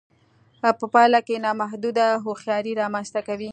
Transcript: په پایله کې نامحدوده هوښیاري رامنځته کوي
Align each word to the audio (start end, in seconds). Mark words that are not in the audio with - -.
په 0.79 0.85
پایله 0.93 1.19
کې 1.27 1.43
نامحدوده 1.45 2.05
هوښیاري 2.23 2.73
رامنځته 2.81 3.19
کوي 3.27 3.49